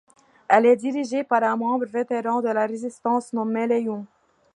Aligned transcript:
Elle 0.49 0.65
est 0.65 0.77
dirigée 0.77 1.23
par 1.23 1.43
un 1.43 1.55
membre 1.55 1.85
vétéran 1.85 2.41
de 2.41 2.47
la 2.49 2.65
résistance 2.65 3.33
nommé 3.33 3.67
Leon. 3.67 4.07